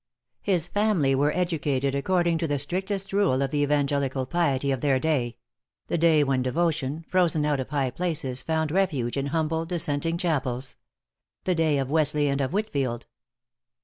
[0.41, 4.99] His family were educated according to the strictest rule of the evangelical piety of their
[4.99, 5.37] day
[5.89, 10.75] the day when devotion, frozen out of high places, found refuge in humble dissenting chapels
[11.43, 13.05] the day of Wesley and of Whitfield.